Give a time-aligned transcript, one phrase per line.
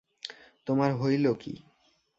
[0.67, 1.53] তোমার হইল কী।